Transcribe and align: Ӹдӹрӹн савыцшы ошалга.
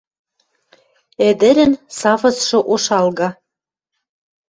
Ӹдӹрӹн 1.27 1.73
савыцшы 1.97 2.59
ошалга. 2.73 3.29